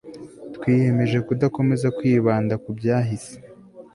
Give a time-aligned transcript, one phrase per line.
[0.55, 3.35] twiyemeje kudakomeza kwibanda ku byahise